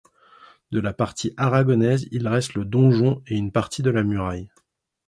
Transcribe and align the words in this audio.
De 0.71 0.79
la 0.79 0.93
période 0.93 1.31
aragonaise, 1.37 2.07
il 2.11 2.27
reste 2.27 2.55
le 2.55 2.65
donjon 2.65 3.21
et 3.27 3.35
une 3.35 3.51
partie 3.51 3.83
de 3.83 3.91
muraille. 3.91 4.49